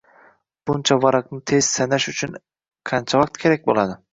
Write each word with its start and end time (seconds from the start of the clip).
Buncha 0.69 0.97
varaqni 1.03 1.37
tez 1.53 1.69
sanash 1.75 2.09
uchun 2.15 2.35
qancha 2.93 3.25
vaqt 3.25 3.43
kerak 3.45 3.71
boʻladi 3.71 4.05